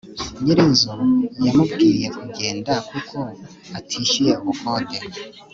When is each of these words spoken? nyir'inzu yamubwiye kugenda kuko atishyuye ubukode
nyir'inzu 0.43 0.93
yamubwiye 1.45 2.07
kugenda 2.17 2.73
kuko 2.89 3.17
atishyuye 3.77 4.33
ubukode 4.41 4.97